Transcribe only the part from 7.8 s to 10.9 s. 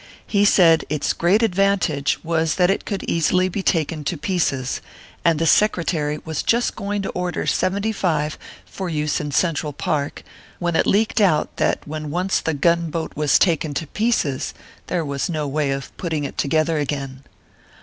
five for use in Central Park, when it